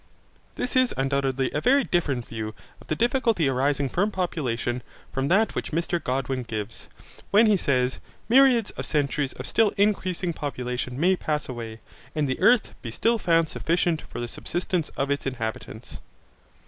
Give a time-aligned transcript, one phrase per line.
[0.55, 4.81] This is undoubtedly a very different view of the difficulty arising from population
[5.13, 6.87] from that which Mr Godwin gives,
[7.29, 11.81] when he says, 'Myriads of centuries of still increasing population may pass away,
[12.15, 15.99] and the earth be still found sufficient for the subsistence of its inhabitants.'